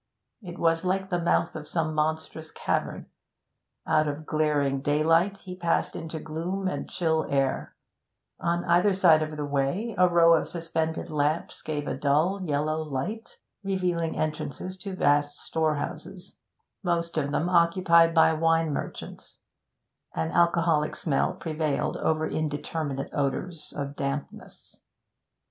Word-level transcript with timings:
It 0.41 0.57
was 0.57 0.83
like 0.83 1.11
the 1.11 1.19
mouth 1.19 1.55
of 1.55 1.67
some 1.67 1.93
monstrous 1.93 2.49
cavern. 2.49 3.05
Out 3.85 4.07
of 4.07 4.25
glaring 4.25 4.81
daylight 4.81 5.37
he 5.37 5.55
passed 5.55 5.95
into 5.95 6.19
gloom 6.19 6.67
and 6.67 6.89
chill 6.89 7.27
air; 7.29 7.75
on 8.39 8.65
either 8.65 8.95
side 8.95 9.21
of 9.21 9.37
the 9.37 9.45
way 9.45 9.93
a 9.99 10.09
row 10.09 10.33
of 10.33 10.49
suspended 10.49 11.11
lamps 11.11 11.61
gave 11.61 11.87
a 11.87 11.93
dull, 11.95 12.41
yellow 12.41 12.81
light, 12.81 13.37
revealing 13.63 14.17
entrances 14.17 14.75
to 14.77 14.95
vast 14.95 15.37
storehouses, 15.37 16.39
most 16.81 17.15
of 17.15 17.31
them 17.31 17.47
occupied 17.47 18.15
by 18.15 18.33
wine 18.33 18.73
merchants; 18.73 19.37
an 20.15 20.31
alcoholic 20.31 20.95
smell 20.95 21.33
prevailed 21.35 21.95
over 21.97 22.27
indeterminate 22.27 23.11
odours 23.13 23.71
of 23.77 23.95
dampness. 23.95 24.81